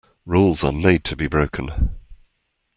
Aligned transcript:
Rules 0.25 0.63
are 0.63 0.71
made 0.71 1.03
to 1.03 1.15
be 1.15 1.27
broken. 1.27 1.91